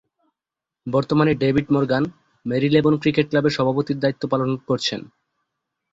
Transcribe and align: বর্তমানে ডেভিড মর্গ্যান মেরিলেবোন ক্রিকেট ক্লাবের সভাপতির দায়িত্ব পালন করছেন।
বর্তমানে 0.87 1.31
ডেভিড 1.33 1.67
মর্গ্যান 1.71 2.03
মেরিলেবোন 2.45 2.95
ক্রিকেট 3.01 3.25
ক্লাবের 3.29 3.55
সভাপতির 3.57 4.01
দায়িত্ব 4.03 4.23
পালন 4.31 4.49
করছেন। 4.69 5.01